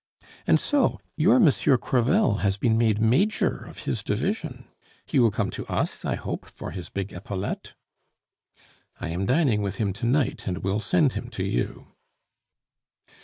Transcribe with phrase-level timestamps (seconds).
[0.47, 4.65] And so your Monsieur Crevel has been made Major of his division!
[5.05, 7.73] He will come to us, I hope, for his big epaulette."
[8.99, 11.85] "I am dining with him to night, and will send him to you."